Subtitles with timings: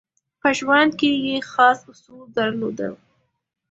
[0.41, 2.93] په ژوند کې یې خاص اصول درلودل.